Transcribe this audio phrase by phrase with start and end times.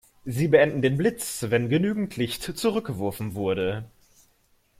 [0.25, 3.85] Sie beenden den Blitz, wenn genügend Licht zurückgeworfen wurde.